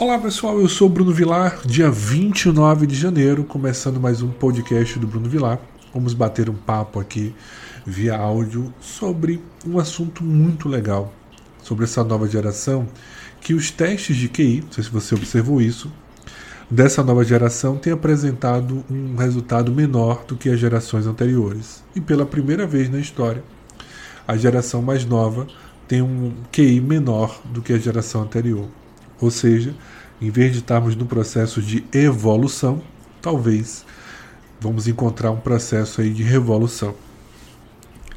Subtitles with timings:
[0.00, 5.06] Olá pessoal, eu sou Bruno Vilar, dia 29 de janeiro, começando mais um podcast do
[5.06, 5.60] Bruno Vilar.
[5.92, 7.34] Vamos bater um papo aqui
[7.84, 11.12] via áudio sobre um assunto muito legal,
[11.62, 12.88] sobre essa nova geração,
[13.42, 15.92] que os testes de QI, não sei se você observou isso,
[16.70, 21.84] dessa nova geração tem apresentado um resultado menor do que as gerações anteriores.
[21.94, 23.44] E pela primeira vez na história,
[24.26, 25.46] a geração mais nova
[25.86, 28.79] tem um QI menor do que a geração anterior.
[29.20, 29.74] Ou seja,
[30.20, 32.82] em vez de estarmos no processo de evolução,
[33.20, 33.84] talvez
[34.60, 36.94] vamos encontrar um processo aí de revolução.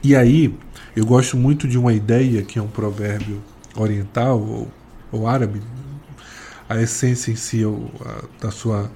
[0.03, 0.57] E aí,
[0.95, 3.41] eu gosto muito de uma ideia que é um provérbio
[3.75, 4.71] oriental ou,
[5.11, 5.61] ou árabe,
[6.67, 8.91] a essência em si ou a, da sua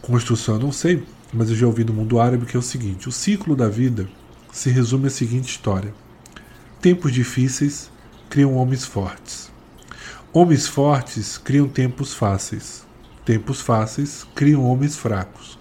[0.00, 3.08] construção, eu não sei, mas eu já ouvi do mundo árabe que é o seguinte:
[3.08, 4.08] o ciclo da vida
[4.52, 5.92] se resume à seguinte história:
[6.80, 7.90] tempos difíceis
[8.28, 9.51] criam homens fortes.
[10.34, 12.86] Homens fortes criam tempos fáceis.
[13.22, 15.58] Tempos fáceis criam homens fracos.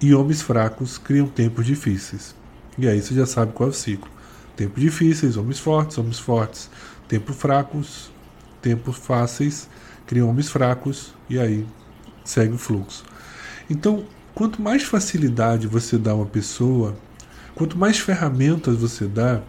[0.00, 2.34] E homens fracos criam tempos difíceis.
[2.76, 4.10] E aí você já sabe qual é o ciclo.
[4.56, 6.68] Tempos difíceis, homens fortes, homens fortes.
[7.06, 8.10] Tempos fracos,
[8.60, 9.68] tempos fáceis,
[10.04, 11.14] criam homens fracos.
[11.30, 11.64] E aí
[12.24, 13.04] segue o fluxo.
[13.70, 16.96] Então, quanto mais facilidade você dá a uma pessoa,
[17.54, 19.42] quanto mais ferramentas você dá,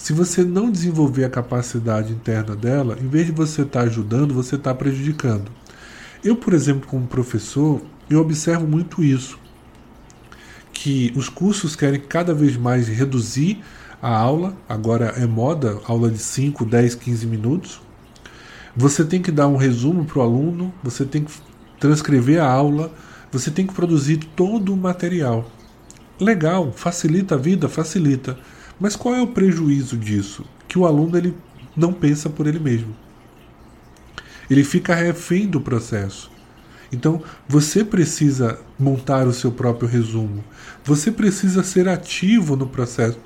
[0.00, 4.32] se você não desenvolver a capacidade interna dela, em vez de você estar tá ajudando,
[4.32, 5.52] você está prejudicando.
[6.24, 9.38] Eu, por exemplo, como professor, eu observo muito isso.
[10.72, 13.62] Que os cursos querem cada vez mais reduzir
[14.00, 17.82] a aula, agora é moda, aula de 5, 10, 15 minutos.
[18.74, 21.32] Você tem que dar um resumo para o aluno, você tem que
[21.78, 22.90] transcrever a aula,
[23.30, 25.46] você tem que produzir todo o material.
[26.18, 28.38] Legal, facilita a vida, facilita.
[28.80, 30.44] Mas qual é o prejuízo disso?
[30.66, 31.36] Que o aluno ele
[31.76, 32.96] não pensa por ele mesmo.
[34.48, 36.30] Ele fica refém do processo.
[36.92, 40.42] Então, você precisa montar o seu próprio resumo.
[40.82, 43.18] Você precisa ser ativo no processo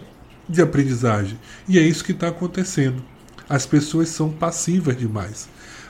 [0.48, 1.38] de aprendizagem.
[1.66, 3.02] E é isso que está acontecendo.
[3.48, 5.48] As pessoas são passivas demais.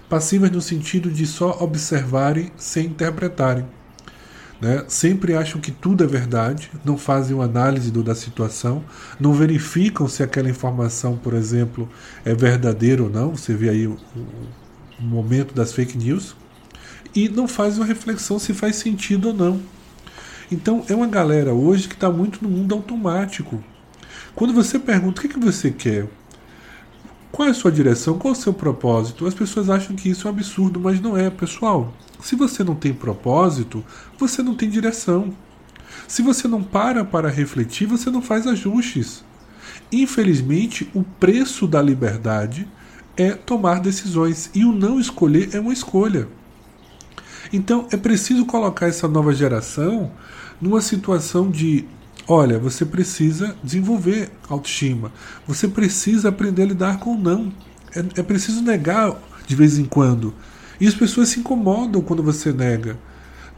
[0.08, 3.66] Passivas no sentido de só observarem sem interpretarem.
[4.64, 4.82] Né?
[4.88, 8.82] Sempre acham que tudo é verdade, não fazem uma análise do, da situação,
[9.20, 11.86] não verificam se aquela informação, por exemplo,
[12.24, 13.36] é verdadeira ou não.
[13.36, 13.98] Você vê aí o,
[14.98, 16.34] o momento das fake news.
[17.14, 19.60] E não fazem uma reflexão se faz sentido ou não.
[20.50, 23.62] Então é uma galera hoje que está muito no mundo automático.
[24.34, 26.08] Quando você pergunta o que, que você quer,
[27.34, 30.28] qual é a sua direção, qual é o seu propósito, as pessoas acham que isso
[30.28, 31.92] é um absurdo, mas não é, pessoal.
[32.20, 33.84] Se você não tem propósito,
[34.16, 35.34] você não tem direção.
[36.06, 39.24] Se você não para para refletir, você não faz ajustes.
[39.90, 42.68] Infelizmente, o preço da liberdade
[43.16, 46.28] é tomar decisões e o não escolher é uma escolha.
[47.52, 50.12] Então é preciso colocar essa nova geração
[50.60, 51.84] numa situação de:
[52.26, 55.12] olha, você precisa desenvolver autoestima,
[55.46, 57.52] você precisa aprender a lidar com o não.
[57.94, 59.14] É, é preciso negar
[59.46, 60.34] de vez em quando.
[60.80, 62.98] E as pessoas se incomodam quando você nega.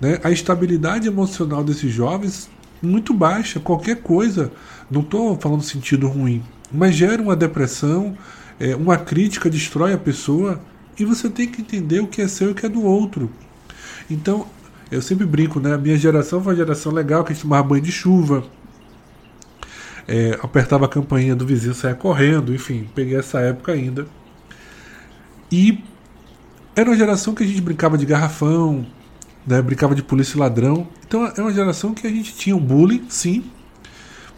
[0.00, 0.18] Né?
[0.22, 2.50] A estabilidade emocional desses jovens
[2.82, 4.52] muito baixa, qualquer coisa,
[4.90, 8.16] não estou falando sentido ruim, mas gera uma depressão,
[8.60, 10.60] é, uma crítica destrói a pessoa
[10.98, 13.30] e você tem que entender o que é seu e o que é do outro.
[14.10, 14.46] Então,
[14.90, 15.74] eu sempre brinco, né?
[15.74, 18.44] A minha geração foi uma geração legal que a gente tomava banho de chuva,
[20.08, 24.06] é, apertava a campainha do vizinho, saia correndo, enfim, peguei essa época ainda.
[25.50, 25.82] E
[26.74, 28.86] era uma geração que a gente brincava de garrafão,
[29.46, 30.86] né, brincava de polícia e ladrão.
[31.06, 33.44] Então é uma geração que a gente tinha um bullying, sim,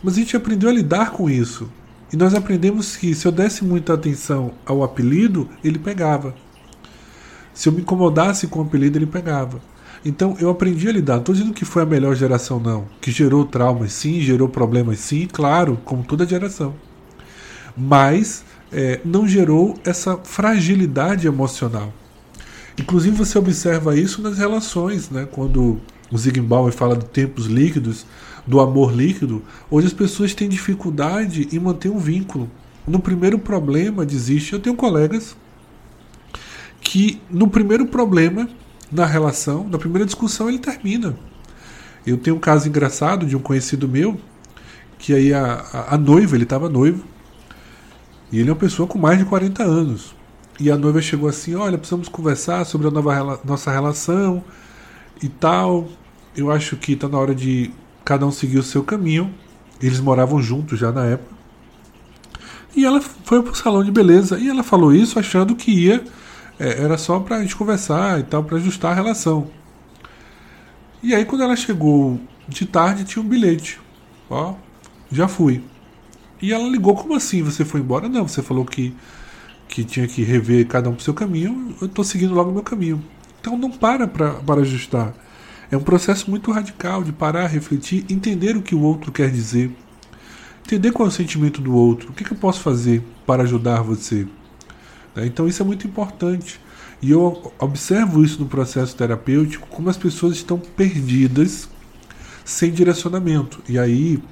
[0.02, 1.70] mas a gente aprendeu a lidar com isso.
[2.12, 6.34] E nós aprendemos que se eu desse muita atenção ao apelido, ele pegava.
[7.52, 9.60] Se eu me incomodasse com o apelido, ele pegava.
[10.04, 11.14] Então eu aprendi a lidar.
[11.14, 12.86] Não estou dizendo que foi a melhor geração, não.
[13.00, 16.74] Que gerou traumas, sim, gerou problemas, sim, claro, como toda geração.
[17.76, 21.92] Mas é, não gerou essa fragilidade emocional.
[22.78, 25.26] Inclusive você observa isso nas relações, né?
[25.30, 25.80] Quando
[26.10, 28.06] o Zygmunt fala de tempos líquidos,
[28.48, 32.50] do amor líquido, hoje as pessoas têm dificuldade em manter um vínculo.
[32.86, 34.54] No primeiro problema desiste.
[34.54, 35.36] Eu tenho colegas
[36.80, 38.48] que no primeiro problema
[38.90, 41.16] na relação, na primeira discussão ele termina.
[42.06, 44.18] Eu tenho um caso engraçado de um conhecido meu
[44.98, 47.04] que aí a, a, a noiva, ele estava noivo,
[48.32, 50.14] e ele é uma pessoa com mais de 40 anos.
[50.60, 54.42] E a noiva chegou assim: Olha, precisamos conversar sobre a nova nossa relação
[55.22, 55.88] e tal.
[56.36, 57.70] Eu acho que está na hora de
[58.04, 59.32] cada um seguir o seu caminho.
[59.80, 61.36] Eles moravam juntos já na época.
[62.76, 66.04] E ela foi para o salão de beleza e ela falou isso achando que ia
[66.58, 69.48] É, era só para a gente conversar e tal, para ajustar a relação.
[71.02, 73.80] E aí quando ela chegou de tarde tinha um bilhete.
[74.28, 74.54] Ó,
[75.10, 75.62] já fui.
[76.40, 77.42] E ela ligou, como assim?
[77.42, 78.08] Você foi embora?
[78.08, 78.94] Não, você falou que,
[79.68, 82.62] que tinha que rever cada um pro seu caminho, eu estou seguindo logo o meu
[82.62, 83.02] caminho.
[83.40, 85.14] Então não para para ajustar.
[85.70, 89.70] É um processo muito radical de parar, refletir, entender o que o outro quer dizer,
[90.64, 93.82] entender qual é o sentimento do outro, o que, que eu posso fazer para ajudar
[93.82, 94.26] você.
[95.18, 95.26] Né?
[95.26, 96.60] Então isso é muito importante.
[97.02, 101.68] E eu observo isso no processo terapêutico, como as pessoas estão perdidas,
[102.44, 103.60] sem direcionamento.
[103.68, 104.22] E aí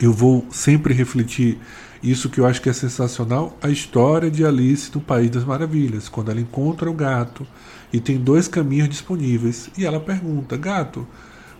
[0.00, 1.58] eu vou sempre refletir
[2.02, 6.08] isso que eu acho que é sensacional, a história de Alice no País das Maravilhas,
[6.08, 7.46] quando ela encontra o gato
[7.92, 9.70] e tem dois caminhos disponíveis.
[9.76, 11.06] E ela pergunta: Gato,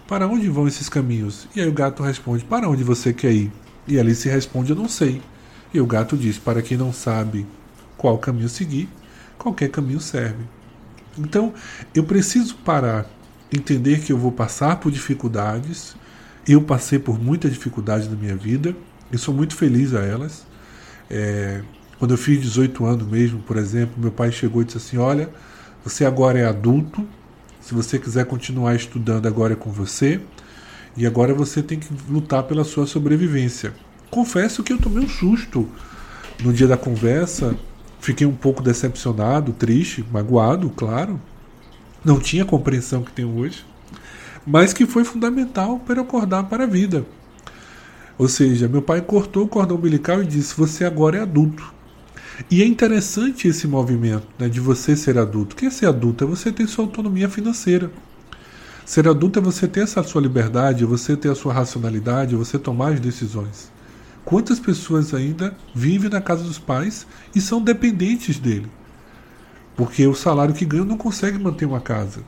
[0.08, 1.46] para onde vão esses caminhos?
[1.54, 3.52] E aí o gato responde: Para onde você quer ir?
[3.86, 5.20] E Alice responde: Eu não sei.
[5.74, 7.46] E o gato diz: Para quem não sabe
[8.00, 8.88] qual caminho seguir,
[9.36, 10.42] qualquer caminho serve.
[11.18, 11.52] Então,
[11.94, 13.04] eu preciso parar,
[13.52, 15.94] entender que eu vou passar por dificuldades.
[16.48, 18.74] Eu passei por muitas dificuldades na minha vida
[19.12, 20.46] e sou muito feliz a elas.
[21.10, 21.60] É,
[21.98, 25.28] quando eu fiz 18 anos mesmo, por exemplo, meu pai chegou e disse assim: Olha,
[25.84, 27.06] você agora é adulto.
[27.60, 30.18] Se você quiser continuar estudando, agora é com você.
[30.96, 33.74] E agora você tem que lutar pela sua sobrevivência.
[34.10, 35.68] Confesso que eu tomei um susto
[36.42, 37.54] no dia da conversa.
[38.00, 41.20] Fiquei um pouco decepcionado, triste, magoado, claro.
[42.04, 43.64] Não tinha a compreensão que tenho hoje.
[44.46, 47.04] Mas que foi fundamental para eu acordar para a vida.
[48.16, 51.72] Ou seja, meu pai cortou o cordão umbilical e disse: Você agora é adulto.
[52.50, 55.54] E é interessante esse movimento né, de você ser adulto.
[55.54, 56.24] O que é ser adulto?
[56.24, 57.90] É você ter sua autonomia financeira.
[58.86, 62.94] Ser adulto é você ter essa sua liberdade, você ter a sua racionalidade, você tomar
[62.94, 63.70] as decisões.
[64.30, 67.04] Quantas pessoas ainda vivem na casa dos pais
[67.34, 68.70] e são dependentes dele?
[69.74, 72.20] Porque o salário que ganham não consegue manter uma casa.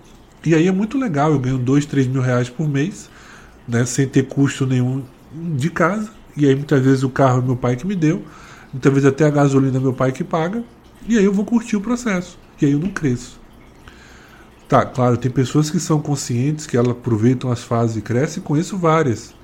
[0.44, 3.08] E aí é muito legal, eu ganho 2, 3 mil reais por mês,
[3.68, 5.04] né, sem ter custo nenhum
[5.56, 6.10] de casa.
[6.36, 8.24] E aí muitas vezes o carro é meu pai que me deu
[8.72, 10.64] Muitas vezes até a gasolina é meu pai que paga.
[11.06, 12.36] E aí eu vou curtir o processo.
[12.60, 13.40] E aí eu não cresço.
[14.68, 18.76] Tá, claro, tem pessoas que são conscientes, que elas aproveitam as fases e crescem, conheço
[18.76, 19.40] várias.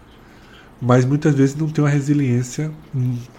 [0.80, 2.70] Mas muitas vezes não tem uma resiliência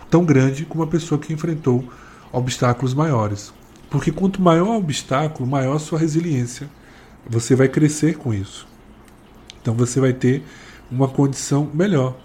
[0.10, 1.84] tão grande como a pessoa que enfrentou
[2.32, 3.54] obstáculos maiores.
[3.90, 6.70] Porque quanto maior o obstáculo, maior a sua resiliência.
[7.28, 8.68] Você vai crescer com isso.
[9.62, 10.44] Então você vai ter
[10.92, 12.18] uma condição melhor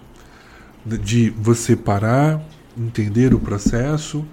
[0.85, 2.43] de você parar,
[2.77, 4.25] entender o processo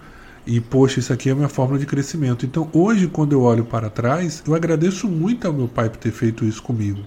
[0.46, 2.46] e, poxa, isso aqui é a minha fórmula de crescimento.
[2.46, 6.12] Então, hoje, quando eu olho para trás, eu agradeço muito ao meu pai por ter
[6.12, 7.02] feito isso comigo.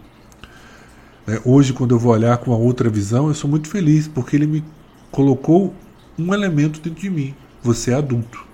[1.27, 1.41] Né?
[1.45, 4.47] Hoje, quando eu vou olhar com uma outra visão, eu sou muito feliz porque ele
[4.47, 4.65] me
[5.11, 5.75] colocou
[6.19, 7.35] um elemento dentro de mim.
[7.63, 8.45] Você é adulto.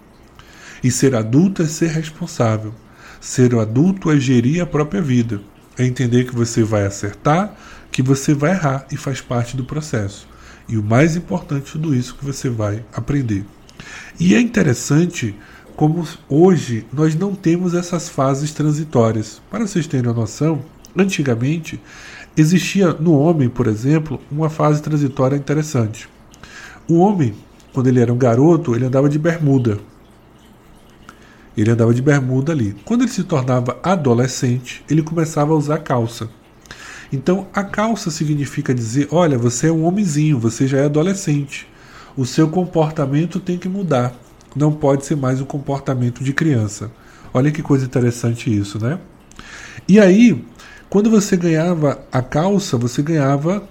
[0.83, 2.75] E ser adulto é ser responsável.
[3.21, 5.41] Ser adulto é gerir a própria vida.
[5.77, 7.55] É entender que você vai acertar,
[7.91, 10.27] que você vai errar e faz parte do processo.
[10.69, 13.45] E o mais importante tudo isso que você vai aprender.
[14.19, 15.35] E é interessante
[15.77, 19.41] como hoje nós não temos essas fases transitórias.
[19.51, 20.63] Para vocês terem uma noção,
[20.97, 21.81] antigamente
[22.37, 26.09] existia no homem, por exemplo, uma fase transitória interessante.
[26.89, 27.35] O homem,
[27.73, 29.79] quando ele era um garoto, ele andava de bermuda.
[31.57, 32.77] Ele andava de bermuda ali.
[32.85, 36.29] Quando ele se tornava adolescente, ele começava a usar calça.
[37.13, 41.67] Então, a calça significa dizer: olha, você é um homenzinho, você já é adolescente.
[42.17, 44.15] O seu comportamento tem que mudar.
[44.55, 46.91] Não pode ser mais o comportamento de criança.
[47.33, 48.99] Olha que coisa interessante isso, né?
[49.89, 50.45] E aí,
[50.91, 53.63] quando você ganhava a calça, você ganhava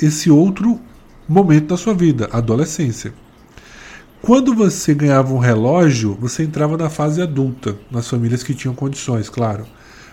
[0.00, 0.80] esse outro
[1.28, 3.12] momento da sua vida, a adolescência.
[4.22, 9.28] Quando você ganhava um relógio, você entrava na fase adulta, nas famílias que tinham condições,
[9.28, 9.66] claro.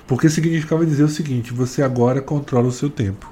[0.08, 3.32] Porque significava dizer o seguinte: você agora controla o seu tempo.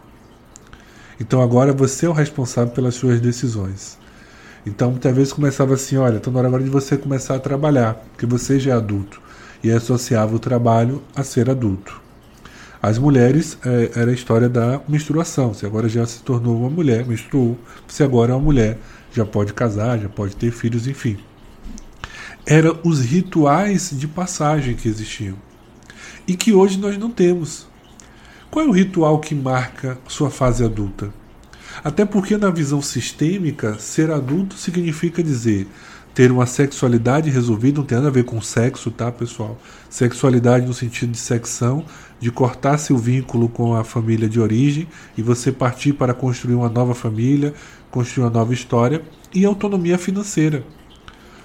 [1.20, 3.98] Então agora você é o responsável pelas suas decisões.
[4.68, 7.96] Então muitas vezes começava assim: olha, está na hora agora de você começar a trabalhar,
[8.12, 9.20] porque você já é adulto.
[9.64, 12.05] E associava o trabalho a ser adulto.
[12.86, 15.56] As mulheres é, era a história da menstruação.
[15.56, 18.78] Você agora já se tornou uma mulher, menstruou, você agora é uma mulher,
[19.12, 21.18] já pode casar, já pode ter filhos, enfim.
[22.46, 25.36] Eram os rituais de passagem que existiam
[26.28, 27.66] e que hoje nós não temos.
[28.52, 31.12] Qual é o ritual que marca sua fase adulta?
[31.84, 35.68] Até porque, na visão sistêmica, ser adulto significa dizer
[36.16, 39.60] ter uma sexualidade resolvida, não tem nada a ver com sexo, tá, pessoal?
[39.90, 41.84] Sexualidade no sentido de secção,
[42.22, 46.70] de cortar seu vínculo com a família de origem e você partir para construir uma
[46.70, 47.54] nova família,
[47.92, 49.04] construir uma nova história
[49.34, 50.64] e autonomia financeira.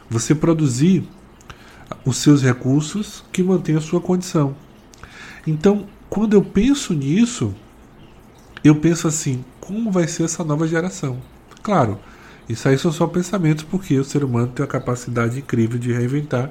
[0.09, 1.03] Você produzir
[2.05, 4.55] os seus recursos que mantém a sua condição.
[5.45, 7.53] Então, quando eu penso nisso,
[8.63, 11.19] eu penso assim: como vai ser essa nova geração?
[11.61, 11.99] Claro,
[12.51, 16.51] isso aí são só pensamentos, porque o ser humano tem a capacidade incrível de reinventar.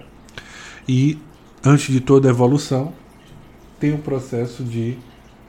[0.87, 1.19] E,
[1.63, 2.93] antes de toda evolução,
[3.79, 4.97] tem um processo de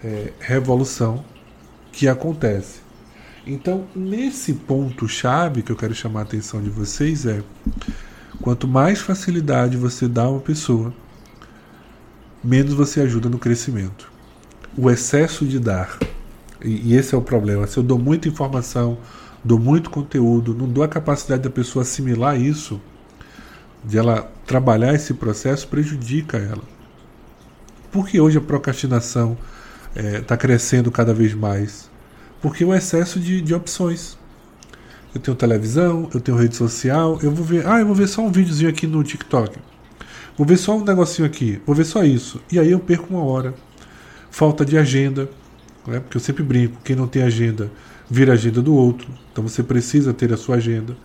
[0.02, 1.24] é, revolução
[1.92, 2.80] que acontece.
[3.46, 7.42] Então, nesse ponto-chave que eu quero chamar a atenção de vocês é:
[8.42, 10.92] quanto mais facilidade você dá a uma pessoa,
[12.42, 14.10] menos você ajuda no crescimento.
[14.76, 15.96] O excesso de dar,
[16.60, 17.68] e, e esse é o problema.
[17.68, 18.98] Se eu dou muita informação,
[19.44, 22.80] dou muito conteúdo, não dou a capacidade da pessoa assimilar isso,
[23.84, 26.62] de ela trabalhar esse processo, prejudica ela.
[27.90, 29.36] Porque hoje a procrastinação
[29.94, 31.90] está é, tá crescendo cada vez mais?
[32.40, 34.18] Porque o excesso de, de opções.
[35.12, 38.22] Eu tenho televisão, eu tenho rede social, eu vou ver, ah, eu vou ver só
[38.22, 39.58] um videozinho aqui no TikTok.
[40.38, 42.40] Vou ver só um negocinho aqui, vou ver só isso.
[42.50, 43.52] E aí eu perco uma hora.
[44.30, 45.28] Falta de agenda,
[45.84, 45.98] né?
[45.98, 47.68] porque eu sempre brinco, quem não tem agenda
[48.10, 49.08] vira a agenda do outro.
[49.30, 50.96] Então você precisa ter a sua agenda,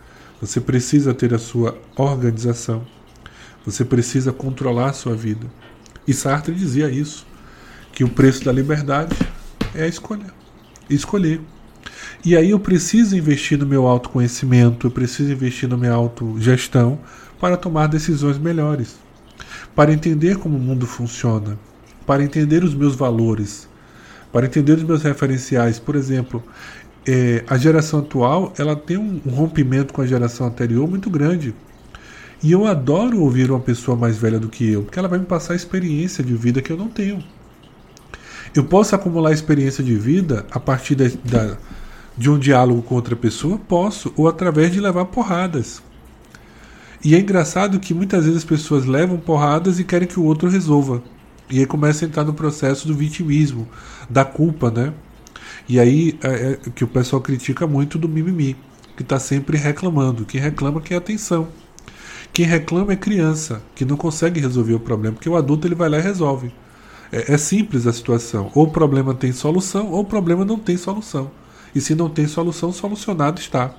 [0.42, 2.86] você precisa ter a sua organização,
[3.66, 5.46] você precisa controlar a sua vida.
[6.08, 7.26] E Sartre dizia isso,
[7.94, 9.16] que o preço da liberdade
[9.74, 10.34] é escolher.
[10.90, 11.42] Escolher.
[12.24, 17.00] E aí eu preciso investir no meu autoconhecimento, eu preciso investir na minha autogestão
[17.40, 18.96] para tomar decisões melhores,
[19.76, 21.58] para entender como o mundo funciona,
[22.06, 23.68] para entender os meus valores,
[24.32, 25.80] para entender os meus referenciais.
[25.80, 26.44] Por exemplo,
[27.08, 31.54] é, a geração atual ela tem um, rompimento com a geração anterior muito grande.
[32.42, 35.26] E eu adoro ouvir uma pessoa mais velha do que eu, porque ela vai me
[35.26, 37.24] passar experiência de vida que eu não tenho.
[38.54, 41.58] Eu posso acumular experiência de vida a partir da,
[42.18, 43.58] de um diálogo com outra pessoa?
[43.58, 45.82] Posso, ou através de levar porradas.
[47.04, 50.50] E é engraçado que muitas vezes as pessoas levam porradas e querem que o outro
[50.50, 51.04] resolva.
[51.50, 53.68] E aí começa a entrar no processo do vitimismo,
[54.10, 54.94] da culpa, né?
[55.68, 58.56] E aí é, é que o pessoal critica muito do mimimi,
[58.96, 60.26] que está sempre reclamando.
[60.26, 61.48] Quem reclama quer atenção.
[62.32, 65.90] Quem reclama é criança, que não consegue resolver o problema, porque o adulto ele vai
[65.90, 66.52] lá e resolve.
[67.12, 68.52] É, é simples a situação.
[68.54, 71.32] Ou o problema tem solução, ou o problema não tem solução.
[71.74, 73.74] E se não tem solução, solucionado está.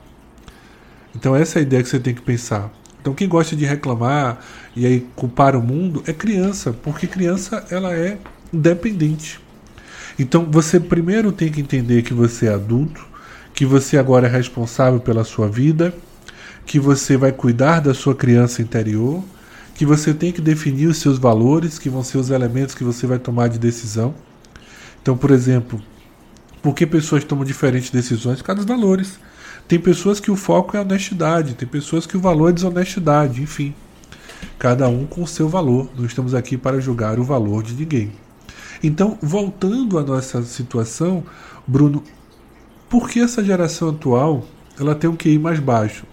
[1.14, 2.70] Então essa é a ideia que você tem que pensar.
[3.00, 4.38] Então quem gosta de reclamar
[4.74, 8.18] e aí culpar o mundo é criança, porque criança ela é
[8.52, 9.40] dependente.
[10.18, 13.06] Então você primeiro tem que entender que você é adulto,
[13.54, 15.94] que você agora é responsável pela sua vida,
[16.64, 19.22] que você vai cuidar da sua criança interior
[19.76, 23.06] que você tem que definir os seus valores, que vão ser os elementos que você
[23.06, 24.14] vai tomar de decisão.
[25.02, 25.80] Então, por exemplo,
[26.62, 28.38] por que pessoas tomam diferentes decisões?
[28.38, 29.18] Por causa dos valores.
[29.68, 33.74] Tem pessoas que o foco é honestidade, tem pessoas que o valor é desonestidade, enfim.
[34.58, 35.90] Cada um com o seu valor.
[35.94, 38.12] Não estamos aqui para julgar o valor de ninguém.
[38.82, 41.24] Então, voltando à nossa situação,
[41.66, 42.02] Bruno,
[42.88, 44.44] por que essa geração atual
[44.78, 46.04] ela tem um QI mais baixo?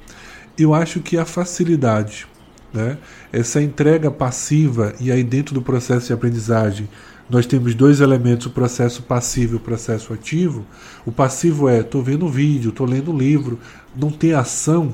[0.57, 2.27] Eu acho que a facilidade
[2.73, 2.97] né?
[3.31, 6.89] Essa entrega passiva, e aí dentro do processo de aprendizagem,
[7.29, 10.65] nós temos dois elementos, o processo passivo e o processo ativo.
[11.05, 13.59] O passivo é, estou vendo vídeo, estou lendo um livro,
[13.95, 14.93] não tem ação.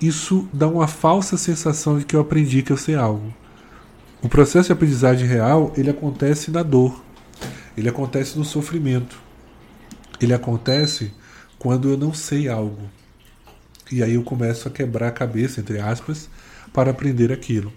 [0.00, 3.32] Isso dá uma falsa sensação de que eu aprendi que eu sei algo.
[4.22, 7.02] O processo de aprendizagem real, ele acontece na dor.
[7.74, 9.18] Ele acontece no sofrimento.
[10.20, 11.10] Ele acontece
[11.58, 12.82] quando eu não sei algo.
[13.90, 16.28] E aí eu começo a quebrar a cabeça, entre aspas,
[16.70, 17.72] para aprender aquilo.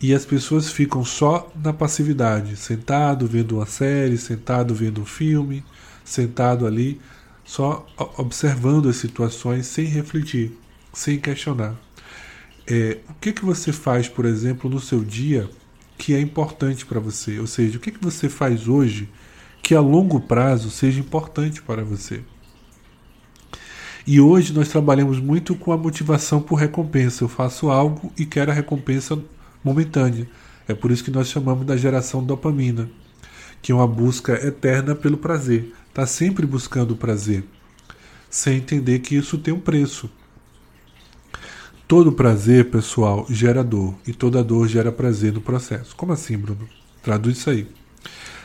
[0.00, 5.62] E as pessoas ficam só na passividade, sentado vendo uma série, sentado vendo um filme,
[6.02, 6.98] sentado ali,
[7.44, 10.56] só observando as situações sem refletir,
[10.94, 11.74] sem questionar.
[12.70, 15.48] É, o que, que você faz, por exemplo, no seu dia
[15.96, 17.40] que é importante para você?
[17.40, 19.08] Ou seja, o que, que você faz hoje
[19.62, 22.20] que a longo prazo seja importante para você?
[24.06, 27.24] E hoje nós trabalhamos muito com a motivação por recompensa.
[27.24, 29.18] Eu faço algo e quero a recompensa
[29.64, 30.28] momentânea.
[30.66, 32.90] É por isso que nós chamamos da geração dopamina,
[33.62, 35.72] que é uma busca eterna pelo prazer.
[35.88, 37.44] Está sempre buscando o prazer,
[38.28, 40.10] sem entender que isso tem um preço.
[41.88, 45.96] Todo prazer, pessoal, gera dor, e toda dor gera prazer no processo.
[45.96, 46.68] Como assim, Bruno?
[47.02, 47.66] Traduz isso aí.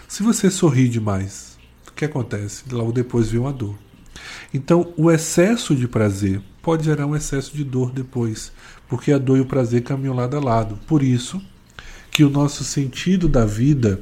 [0.07, 2.63] Se você sorri demais, o que acontece?
[2.71, 3.77] Logo depois vem uma dor.
[4.53, 8.53] Então, o excesso de prazer pode gerar um excesso de dor depois,
[8.87, 10.79] porque a dor e o prazer caminham lado a lado.
[10.87, 11.41] Por isso
[12.09, 13.99] que o nosso sentido da vida,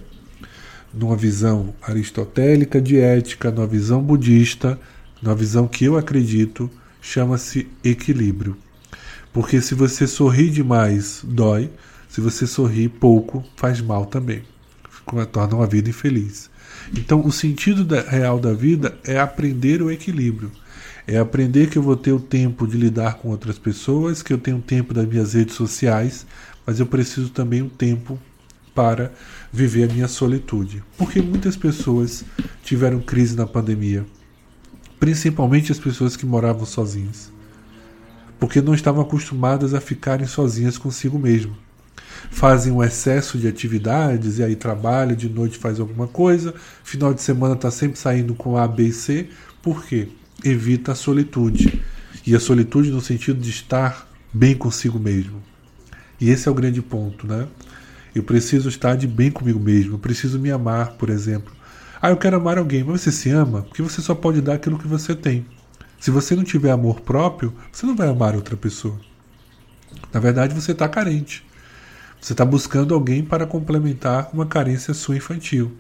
[0.94, 4.80] numa visão aristotélica de ética, numa visão budista,
[5.20, 6.70] numa visão que eu acredito,
[7.02, 8.56] chama-se equilíbrio.
[9.34, 11.70] Porque se você sorri demais, dói.
[12.10, 14.44] Se você sorri pouco, faz mal também.
[15.32, 16.50] Torna uma vida infeliz.
[16.96, 20.52] Então, o sentido da, real da vida é aprender o equilíbrio.
[21.08, 24.38] É aprender que eu vou ter o tempo de lidar com outras pessoas, que eu
[24.38, 26.26] tenho tempo das minhas redes sociais,
[26.66, 28.20] mas eu preciso também um tempo
[28.76, 29.12] para
[29.52, 30.84] viver a minha solitude.
[30.98, 32.24] Porque muitas pessoas
[32.64, 34.06] tiveram crise na pandemia,
[35.00, 37.31] principalmente as pessoas que moravam sozinhas,
[38.42, 41.56] porque não estavam acostumadas a ficarem sozinhas consigo mesmo.
[42.32, 46.52] Fazem um excesso de atividades e aí trabalha, de noite faz alguma coisa,
[46.84, 49.30] final de semana está sempre saindo com A, B e C.
[49.62, 50.08] Por quê?
[50.44, 51.84] Evita a solitude.
[52.26, 55.40] E a solitude no sentido de estar bem consigo mesmo.
[56.20, 57.48] E esse é o grande ponto, né?
[58.16, 61.54] Eu preciso estar de bem comigo mesmo, eu preciso me amar, por exemplo.
[62.02, 63.62] Ah, eu quero amar alguém, mas você se ama?
[63.62, 65.46] Porque você só pode dar aquilo que você tem.
[66.01, 69.00] Se você não tiver amor próprio, você não vai amar outra pessoa.
[70.12, 71.46] Na verdade, você está carente.
[72.20, 75.72] Você está buscando alguém para complementar uma carência sua infantil.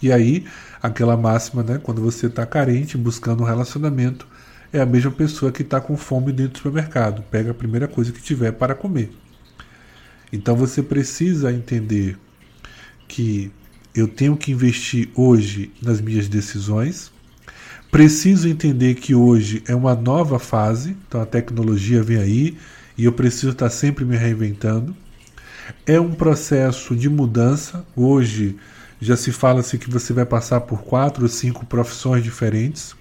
[0.00, 0.46] E aí,
[0.80, 1.80] aquela máxima, né?
[1.82, 4.24] Quando você está carente, buscando um relacionamento,
[4.72, 7.24] é a mesma pessoa que está com fome dentro do supermercado.
[7.28, 9.10] Pega a primeira coisa que tiver para comer.
[10.32, 12.16] Então você precisa entender
[13.08, 13.50] que
[13.92, 17.10] eu tenho que investir hoje nas minhas decisões.
[17.90, 22.58] Preciso entender que hoje é uma nova fase, então a tecnologia vem aí
[22.98, 24.94] e eu preciso estar sempre me reinventando.
[25.86, 27.86] É um processo de mudança.
[27.94, 28.56] Hoje
[29.00, 32.94] já se fala-se que você vai passar por quatro ou cinco profissões diferentes.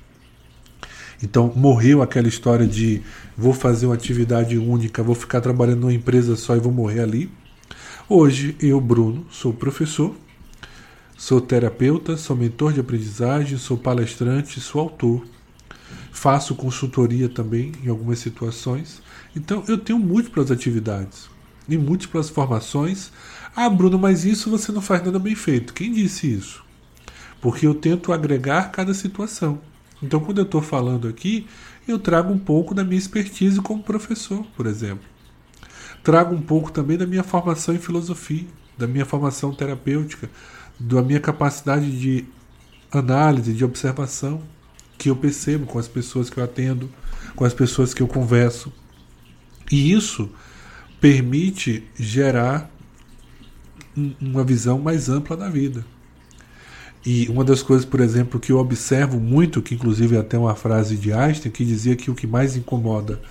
[1.22, 3.02] Então morreu aquela história de
[3.38, 7.32] vou fazer uma atividade única, vou ficar trabalhando numa empresa só e vou morrer ali.
[8.08, 10.16] Hoje eu, Bruno, sou professor,
[11.26, 15.26] sou terapeuta, sou mentor de aprendizagem, sou palestrante, sou autor.
[16.12, 19.02] Faço consultoria também em algumas situações.
[19.36, 21.28] Então eu tenho múltiplas atividades
[21.68, 23.12] e múltiplas formações.
[23.56, 25.74] Ah, Bruno, mas isso você não faz nada bem feito.
[25.74, 26.64] Quem disse isso?
[27.42, 29.60] Porque eu tento agregar cada situação.
[30.04, 31.48] Então, quando eu estou falando aqui,
[31.88, 35.06] eu trago um pouco da minha expertise como professor, por exemplo.
[36.04, 38.46] Trago um pouco também da minha formação em filosofia,
[38.78, 40.30] da minha formação terapêutica,
[40.80, 42.26] da minha capacidade de
[42.92, 44.42] análise, de observação,
[44.98, 46.90] que eu percebo com as pessoas que eu atendo,
[47.36, 48.72] com as pessoas que eu converso.
[49.72, 50.30] E isso
[51.00, 52.70] permite gerar
[54.22, 55.86] uma visão mais ampla da vida.
[57.06, 60.56] E uma das coisas, por exemplo, que eu observo muito, que inclusive é até uma
[60.56, 63.22] frase de Einstein, que dizia que o que mais incomoda,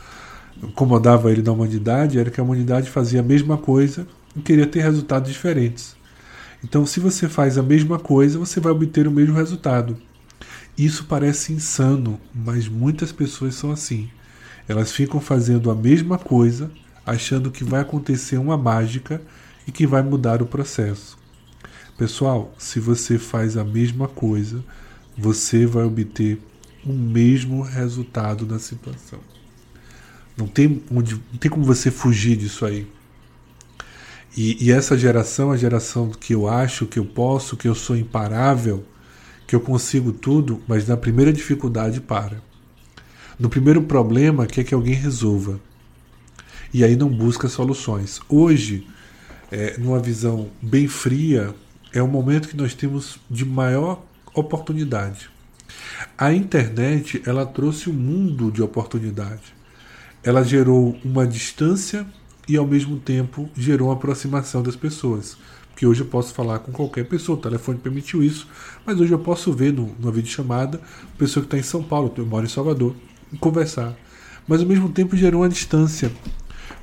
[0.62, 4.80] incomodava ele na humanidade era que a humanidade fazia a mesma coisa e queria ter
[4.80, 5.96] resultados diferentes.
[6.64, 9.98] Então, se você faz a mesma coisa, você vai obter o mesmo resultado.
[10.78, 14.08] Isso parece insano, mas muitas pessoas são assim.
[14.66, 16.70] Elas ficam fazendo a mesma coisa,
[17.04, 19.20] achando que vai acontecer uma mágica
[19.68, 21.18] e que vai mudar o processo.
[21.98, 24.64] Pessoal, se você faz a mesma coisa,
[25.18, 26.40] você vai obter
[26.82, 29.20] o mesmo resultado na situação.
[30.34, 32.86] Não tem, onde, não tem como você fugir disso aí.
[34.36, 37.96] E, e, essa geração, a geração que eu acho, que eu posso, que eu sou
[37.96, 38.84] imparável,
[39.46, 42.42] que eu consigo tudo, mas na primeira dificuldade para.
[43.38, 45.60] No primeiro problema quer que alguém resolva.
[46.72, 48.20] E aí não busca soluções.
[48.28, 48.86] Hoje,
[49.52, 51.54] é, numa visão bem fria,
[51.92, 54.02] é o momento que nós temos de maior
[54.34, 55.30] oportunidade.
[56.18, 59.54] A internet ela trouxe um mundo de oportunidade.
[60.24, 62.04] Ela gerou uma distância
[62.48, 65.36] e ao mesmo tempo gerou uma aproximação das pessoas.
[65.70, 68.46] Porque hoje eu posso falar com qualquer pessoa, o telefone permitiu isso,
[68.86, 72.12] mas hoje eu posso ver no, numa videochamada a pessoa que está em São Paulo,
[72.16, 72.94] eu moro em Salvador,
[73.32, 73.94] e conversar.
[74.46, 76.12] Mas ao mesmo tempo gerou uma distância,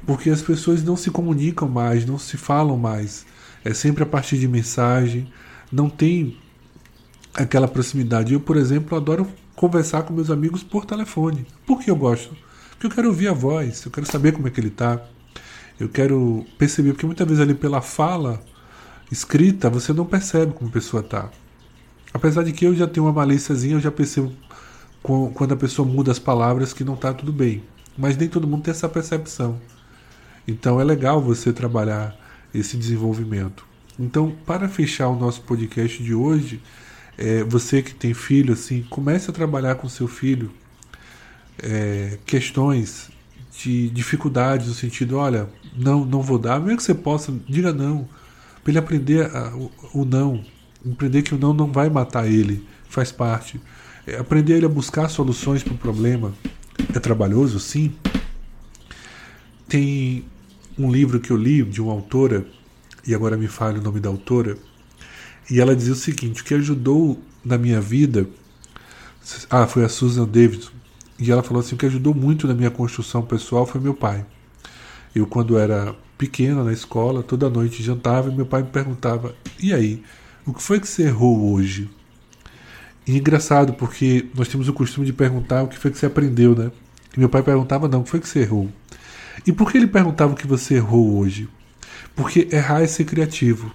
[0.06, 3.26] porque as pessoas não se comunicam mais, não se falam mais
[3.64, 5.32] é sempre a partir de mensagem,
[5.72, 6.38] não tem
[7.34, 8.34] aquela proximidade.
[8.34, 11.46] Eu, por exemplo, adoro conversar com meus amigos por telefone.
[11.66, 12.36] Por que eu gosto?
[12.72, 15.02] Porque eu quero ouvir a voz, eu quero saber como é que ele está.
[15.82, 18.40] Eu quero perceber, porque muitas vezes ali pela fala
[19.12, 21.32] escrita você não percebe como a pessoa está.
[22.14, 24.32] Apesar de que eu já tenho uma malíciazinha, eu já percebo
[25.02, 27.64] quando a pessoa muda as palavras que não está tudo bem.
[27.98, 29.60] Mas nem todo mundo tem essa percepção.
[30.48, 32.16] Então é legal você trabalhar
[32.54, 33.66] esse desenvolvimento.
[34.00, 36.62] Então, para fechar o nosso podcast de hoje,
[37.18, 40.52] é, você que tem filho, assim, comece a trabalhar com seu filho
[41.58, 43.11] é, questões
[43.58, 48.08] de dificuldades no sentido, olha, não, não vou dar, mesmo que você possa, diga não,
[48.64, 50.44] para ele aprender a, o, o, não,
[50.90, 53.60] aprender que o não não vai matar ele, faz parte,
[54.08, 56.34] é, aprender ele a buscar soluções para o problema,
[56.94, 57.94] é trabalhoso, sim,
[59.68, 60.26] tem
[60.78, 62.46] um livro que eu li de uma autora,
[63.06, 64.58] e agora me fale o nome da autora,
[65.50, 68.28] e ela dizia o seguinte: o que ajudou na minha vida.
[69.50, 70.72] Ah, foi a Susan Davidson.
[71.22, 74.26] E ela falou assim: o que ajudou muito na minha construção pessoal foi meu pai.
[75.16, 79.72] Eu, quando era pequena na escola, toda noite jantava e meu pai me perguntava: e
[79.72, 80.04] aí,
[80.48, 81.88] o que foi que você errou hoje?
[83.06, 86.56] E engraçado, porque nós temos o costume de perguntar o que foi que você aprendeu,
[86.56, 86.72] né?
[87.16, 88.68] E meu pai perguntava: não, o que foi que você errou?
[89.46, 91.48] E por que ele perguntava o que você errou hoje?
[92.16, 93.72] Porque errar é ser criativo.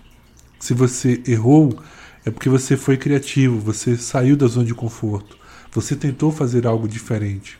[0.58, 1.78] Se você errou,
[2.24, 5.38] é porque você foi criativo, você saiu da zona de conforto,
[5.76, 7.58] você tentou fazer algo diferente.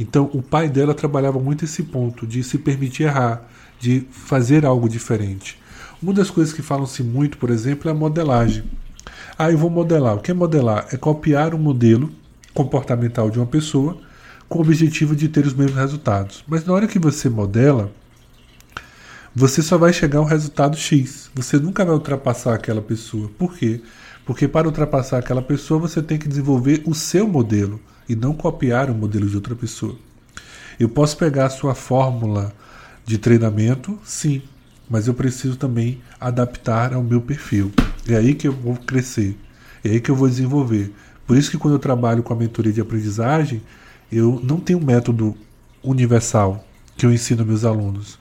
[0.00, 4.88] Então, o pai dela trabalhava muito esse ponto de se permitir errar, de fazer algo
[4.88, 5.56] diferente.
[6.02, 8.64] Uma das coisas que falam-se muito, por exemplo, é a modelagem.
[9.38, 10.16] Ah, eu vou modelar.
[10.16, 10.88] O que é modelar?
[10.90, 12.10] É copiar um modelo
[12.52, 13.96] comportamental de uma pessoa
[14.48, 16.44] com o objetivo de ter os mesmos resultados.
[16.48, 17.92] Mas na hora que você modela,
[19.32, 21.30] você só vai chegar ao resultado X.
[21.32, 23.30] Você nunca vai ultrapassar aquela pessoa.
[23.38, 23.80] Por quê?
[24.26, 28.90] Porque para ultrapassar aquela pessoa você tem que desenvolver o seu modelo e não copiar
[28.90, 29.96] o modelo de outra pessoa.
[30.78, 32.52] Eu posso pegar a sua fórmula
[33.04, 34.42] de treinamento, sim,
[34.90, 37.70] mas eu preciso também adaptar ao meu perfil.
[38.06, 39.38] É aí que eu vou crescer,
[39.84, 40.92] é aí que eu vou desenvolver.
[41.24, 43.62] Por isso que quando eu trabalho com a mentoria de aprendizagem,
[44.10, 45.36] eu não tenho um método
[45.82, 46.64] universal
[46.96, 48.18] que eu ensino meus alunos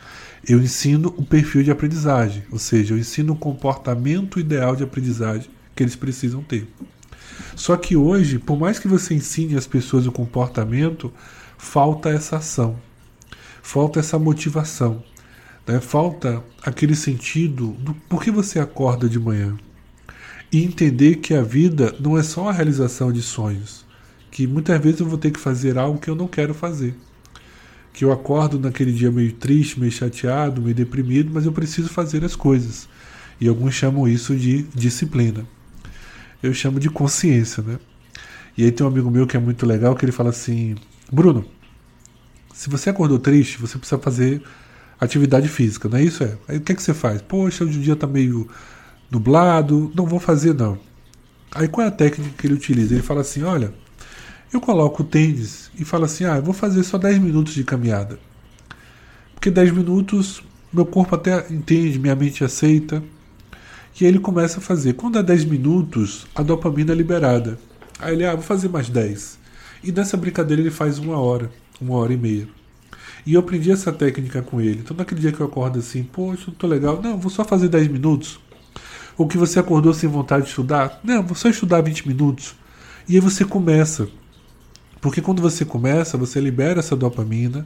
[0.47, 5.49] eu ensino o perfil de aprendizagem, ou seja, eu ensino o comportamento ideal de aprendizagem
[5.75, 6.67] que eles precisam ter.
[7.55, 11.11] Só que hoje, por mais que você ensine as pessoas o comportamento,
[11.57, 12.77] falta essa ação,
[13.61, 15.03] falta essa motivação,
[15.67, 15.79] né?
[15.79, 19.57] falta aquele sentido do por que você acorda de manhã.
[20.51, 23.85] E entender que a vida não é só a realização de sonhos,
[24.31, 26.95] que muitas vezes eu vou ter que fazer algo que eu não quero fazer
[27.95, 32.25] que eu acordo naquele dia meio triste, meio chateado, meio deprimido, mas eu preciso fazer
[32.25, 32.89] as coisas.
[33.39, 35.47] E alguns chamam isso de disciplina.
[36.45, 37.79] Eu chamo de consciência, né?
[38.57, 40.75] E aí tem um amigo meu que é muito legal que ele fala assim:
[41.11, 41.45] Bruno,
[42.53, 44.41] se você acordou triste, você precisa fazer
[44.99, 46.23] atividade física, não é isso?
[46.23, 46.37] É.
[46.47, 47.21] Aí o que, é que você faz?
[47.21, 48.47] Poxa, hoje o dia está meio
[49.09, 50.77] nublado, não vou fazer não.
[51.51, 52.93] Aí qual é a técnica que ele utiliza?
[52.93, 53.73] Ele fala assim: olha,
[54.53, 57.63] eu coloco o tênis e falo assim: ah, eu vou fazer só 10 minutos de
[57.63, 58.19] caminhada.
[59.33, 63.03] Porque 10 minutos meu corpo até entende, minha mente aceita.
[63.99, 64.93] E aí ele começa a fazer.
[64.93, 67.57] Quando dá 10 minutos, a dopamina é liberada.
[67.97, 69.39] Aí ele, ah, vou fazer mais 10.
[69.83, 72.47] E nessa brincadeira ele faz uma hora, uma hora e meia.
[73.25, 74.79] E eu aprendi essa técnica com ele.
[74.83, 77.01] Então naquele dia que eu acordo assim, poxa, não tô legal.
[77.01, 78.39] Não, vou só fazer 10 minutos.
[79.17, 80.99] Ou que você acordou sem vontade de estudar.
[81.01, 82.53] Não, vou só estudar 20 minutos.
[83.07, 84.09] E aí você começa.
[84.99, 87.65] Porque quando você começa, você libera essa dopamina,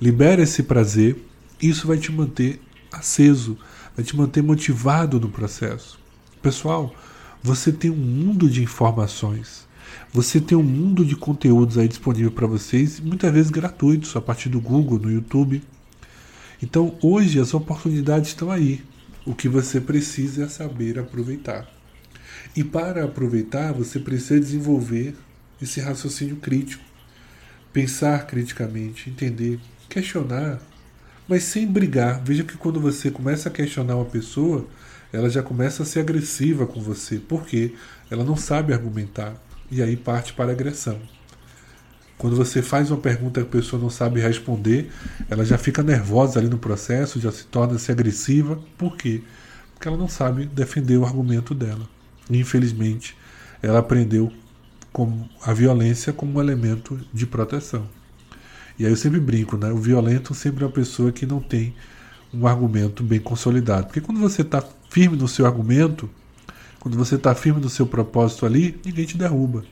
[0.00, 1.22] libera esse prazer,
[1.60, 2.60] e isso vai te manter
[2.90, 3.56] aceso,
[3.98, 5.98] vai te manter motivado no processo.
[6.40, 6.94] Pessoal,
[7.42, 9.66] você tem um mundo de informações.
[10.12, 14.50] Você tem um mundo de conteúdos aí disponível para vocês, muitas vezes gratuitos, a partir
[14.50, 15.60] do Google, no YouTube.
[16.62, 18.84] Então, hoje as oportunidades estão aí.
[19.26, 21.68] O que você precisa é saber aproveitar.
[22.54, 25.16] E para aproveitar, você precisa desenvolver
[25.60, 26.84] esse raciocínio crítico.
[27.72, 29.58] Pensar criticamente, entender,
[29.88, 30.60] questionar,
[31.28, 32.22] mas sem brigar.
[32.24, 34.66] Veja que quando você começa a questionar uma pessoa,
[35.12, 37.74] ela já começa a ser agressiva com você, porque
[38.10, 39.34] ela não sabe argumentar
[39.70, 40.98] e aí parte para a agressão.
[42.16, 44.90] Quando você faz uma pergunta que a pessoa não sabe responder,
[45.30, 48.58] ela já fica nervosa ali no processo, já se torna-se agressiva.
[48.76, 49.22] Por quê?
[49.72, 51.88] Porque ela não sabe defender o argumento dela.
[52.28, 53.16] E, infelizmente,
[53.62, 54.32] ela aprendeu
[54.92, 57.88] como a violência como um elemento de proteção.
[58.78, 59.72] E aí eu sempre brinco, né?
[59.72, 61.74] O violento sempre é uma pessoa que não tem
[62.32, 63.86] um argumento bem consolidado.
[63.86, 66.08] Porque quando você está firme no seu argumento,
[66.78, 69.64] quando você está firme no seu propósito ali, ninguém te derruba.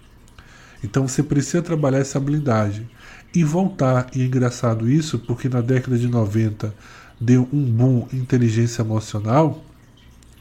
[0.83, 2.88] Então você precisa trabalhar essa habilidade.
[3.35, 6.75] E voltar, e é engraçado isso, porque na década de 90
[7.21, 9.62] deu um boom inteligência emocional,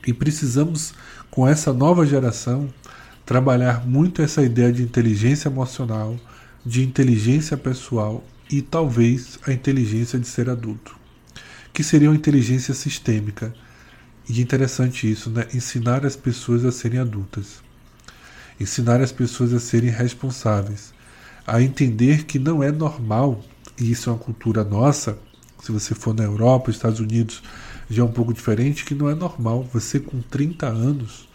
[0.08, 0.94] e precisamos,
[1.32, 2.70] com essa nova geração,
[3.26, 6.16] trabalhar muito essa ideia de inteligência emocional,
[6.66, 10.96] de inteligência pessoal e talvez a inteligência de ser adulto,
[11.74, 13.54] que seria uma inteligência sistêmica.
[14.28, 15.48] E interessante isso, né?
[15.54, 17.64] Ensinar as pessoas a serem adultas.
[18.60, 20.94] Ensinar as pessoas a serem responsáveis,
[21.46, 23.44] a entender que não é normal,
[23.80, 25.20] e isso é uma cultura nossa,
[25.62, 27.44] se você for na Europa, Estados Unidos,
[27.90, 31.28] já é um pouco diferente, que não é normal você com 30 anos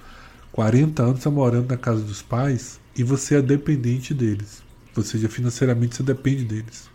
[0.53, 4.63] 40 anos está morando na casa dos pais e você é dependente deles.
[4.97, 6.90] Ou seja, financeiramente você depende deles.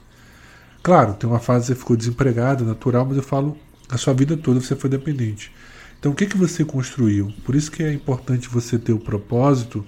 [0.85, 3.57] Claro, tem uma fase que você ficou desempregado, natural, mas eu falo
[3.89, 5.51] a sua vida toda você foi dependente.
[5.99, 7.33] Então o que, que você construiu?
[7.43, 9.83] Por isso que é importante você ter o propósito,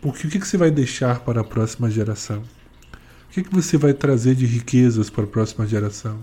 [0.00, 2.44] porque o que, que você vai deixar para a próxima geração?
[3.28, 6.20] O que, que você vai trazer de riquezas para a próxima geração?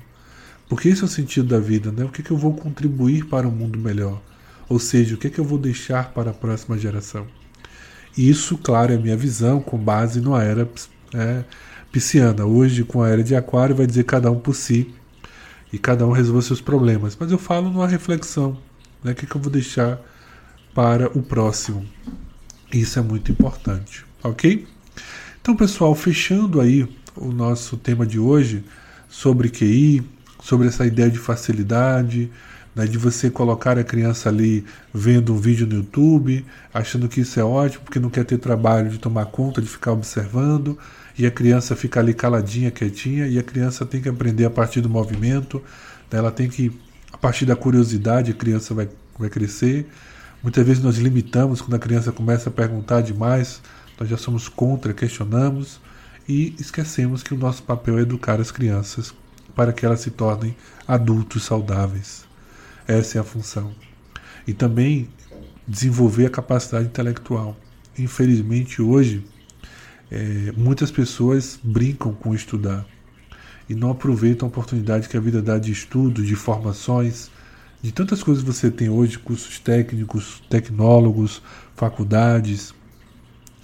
[0.69, 2.05] Porque esse é o sentido da vida, né?
[2.05, 4.21] O que, que eu vou contribuir para um mundo melhor?
[4.69, 7.27] Ou seja, o que, que eu vou deixar para a próxima geração?
[8.17, 10.65] Isso, claro, é a minha visão com base no era
[11.13, 11.43] é,
[11.93, 12.43] pisciana.
[12.43, 14.91] Hoje, com a era de Aquário, vai dizer cada um por si
[15.71, 17.15] e cada um resolva seus problemas.
[17.17, 18.58] Mas eu falo numa reflexão,
[19.03, 19.12] né?
[19.12, 19.99] O que, que eu vou deixar
[20.73, 21.86] para o próximo?
[22.73, 24.67] Isso é muito importante, ok?
[25.39, 28.63] Então, pessoal, fechando aí o nosso tema de hoje
[29.08, 30.03] sobre QI,
[30.41, 32.32] sobre essa ideia de facilidade,
[32.73, 37.39] né, de você colocar a criança ali vendo um vídeo no YouTube, achando que isso
[37.39, 40.75] é ótimo, porque não quer ter trabalho de tomar conta, de ficar observando,
[41.17, 44.82] e a criança fica ali caladinha, quietinha, e a criança tem que aprender a partir
[44.82, 45.62] do movimento,
[46.12, 46.71] né, ela tem que,
[47.12, 49.88] a partir da curiosidade, a criança vai, vai crescer.
[50.41, 53.62] Muitas vezes nós limitamos quando a criança começa a perguntar demais,
[53.99, 55.80] nós já somos contra, questionamos
[56.28, 59.13] e esquecemos que o nosso papel é educar as crianças
[59.56, 60.56] para que elas se tornem
[60.88, 62.26] adultos saudáveis.
[62.88, 63.71] Essa é a função.
[64.47, 65.08] E também
[65.67, 67.56] desenvolver a capacidade intelectual.
[67.97, 69.23] Infelizmente, hoje,
[70.13, 72.86] é, muitas pessoas brincam com estudar
[73.67, 77.32] e não aproveitam a oportunidade que a vida dá de estudo, de formações,
[77.82, 81.41] de tantas coisas que você tem hoje, cursos técnicos, tecnólogos,
[81.76, 82.76] faculdades.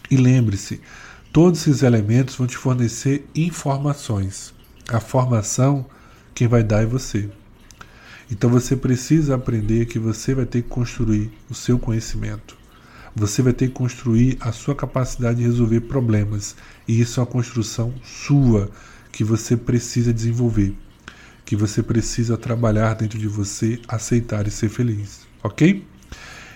[0.09, 0.81] E lembre-se,
[1.31, 4.51] todos esses elementos vão te fornecer informações.
[4.91, 5.85] A formação,
[6.33, 7.29] quem vai dar é você.
[8.31, 12.58] Então você precisa aprender que você vai ter que construir o seu conhecimento.
[13.15, 16.55] Você vai ter que construir a sua capacidade de resolver problemas.
[16.87, 18.69] E isso é uma construção sua
[19.11, 20.73] que você precisa desenvolver.
[21.45, 25.27] Que você precisa trabalhar dentro de você, aceitar e ser feliz.
[25.43, 25.85] Ok?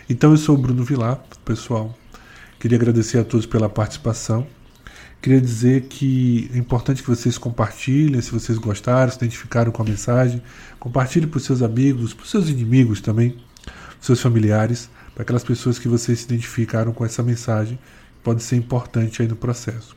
[0.10, 1.98] Então eu sou o Bruno Vilar, pessoal.
[2.60, 4.46] Queria agradecer a todos pela participação.
[5.22, 9.86] Queria dizer que é importante que vocês compartilhem, se vocês gostaram, se identificaram com a
[9.86, 10.42] mensagem.
[10.80, 13.32] Compartilhe para os seus amigos, para os seus inimigos também,
[13.63, 17.78] para os seus familiares, para aquelas pessoas que vocês se identificaram com essa mensagem.
[18.23, 19.95] Pode ser importante aí no processo.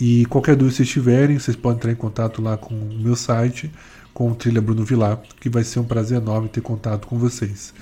[0.00, 3.16] E qualquer dúvida que vocês tiverem, vocês podem entrar em contato lá com o meu
[3.16, 3.70] site,
[4.12, 7.72] com o Trilha Bruno Vilar, que vai ser um prazer enorme ter contato com vocês.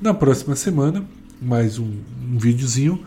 [0.00, 1.04] Na próxima semana,
[1.40, 1.90] mais um,
[2.22, 3.04] um videozinho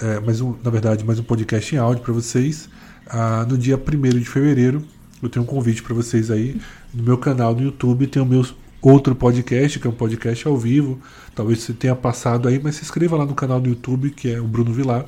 [0.00, 2.68] é, mais um, na verdade, mais um podcast em áudio para vocês.
[3.08, 4.84] Ah, no dia 1 de fevereiro,
[5.20, 6.60] eu tenho um convite para vocês aí.
[6.94, 8.46] No meu canal no YouTube tem o meu
[8.80, 11.00] outro podcast, que é um podcast ao vivo.
[11.34, 14.40] Talvez você tenha passado aí, mas se inscreva lá no canal do YouTube, que é
[14.40, 15.06] o Bruno Vilar,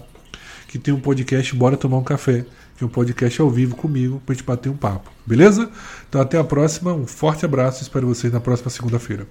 [0.69, 2.45] que tem um podcast Bora Tomar um Café,
[2.77, 5.11] que é um podcast ao vivo comigo, para a gente bater um papo.
[5.27, 5.71] Beleza?
[6.09, 9.27] Então até a próxima, um forte abraço, espero vocês na próxima segunda-feira.